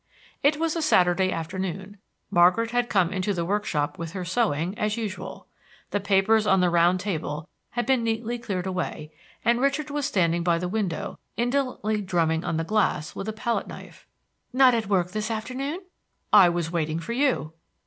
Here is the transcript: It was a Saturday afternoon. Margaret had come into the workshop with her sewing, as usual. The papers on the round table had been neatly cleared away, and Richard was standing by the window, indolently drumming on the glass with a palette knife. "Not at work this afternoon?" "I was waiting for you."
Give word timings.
It 0.41 0.57
was 0.57 0.75
a 0.75 0.81
Saturday 0.81 1.31
afternoon. 1.31 1.97
Margaret 2.31 2.71
had 2.71 2.89
come 2.89 3.13
into 3.13 3.35
the 3.35 3.45
workshop 3.45 3.99
with 3.99 4.13
her 4.13 4.25
sewing, 4.25 4.75
as 4.75 4.97
usual. 4.97 5.45
The 5.91 5.99
papers 5.99 6.47
on 6.47 6.59
the 6.59 6.71
round 6.71 6.99
table 6.99 7.47
had 7.69 7.85
been 7.85 8.03
neatly 8.03 8.39
cleared 8.39 8.65
away, 8.65 9.11
and 9.45 9.61
Richard 9.61 9.91
was 9.91 10.07
standing 10.07 10.41
by 10.41 10.57
the 10.57 10.67
window, 10.67 11.19
indolently 11.37 12.01
drumming 12.01 12.43
on 12.43 12.57
the 12.57 12.63
glass 12.63 13.13
with 13.13 13.29
a 13.29 13.33
palette 13.33 13.67
knife. 13.67 14.07
"Not 14.51 14.73
at 14.73 14.87
work 14.87 15.11
this 15.11 15.29
afternoon?" 15.29 15.81
"I 16.33 16.49
was 16.49 16.71
waiting 16.71 16.99
for 16.99 17.13
you." 17.13 17.53